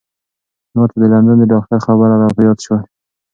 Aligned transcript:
ما 0.75 0.83
ته 0.89 0.95
د 1.01 1.03
لندن 1.13 1.37
د 1.39 1.43
ډاکتر 1.51 1.79
خبرې 1.85 2.15
را 2.21 2.27
په 2.35 2.41
یاد 2.47 2.57
شوې. 2.65 2.79